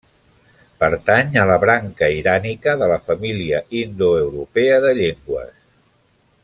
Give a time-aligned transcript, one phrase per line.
[0.83, 5.55] Pertany a la branca irànica de la família indoeuropea de llengües.